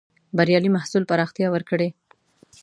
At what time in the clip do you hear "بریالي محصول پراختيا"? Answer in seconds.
0.37-1.47